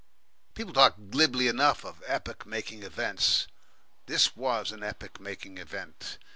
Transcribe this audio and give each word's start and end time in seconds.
People 0.55 0.73
talk 0.73 0.95
glibly 1.11 1.47
enough 1.47 1.85
of 1.85 2.01
epoch 2.07 2.43
making 2.47 2.81
events; 2.81 3.45
this 4.07 4.35
was 4.35 4.71
an 4.71 4.81
epoch 4.81 5.19
making 5.19 5.59
event. 5.59 6.17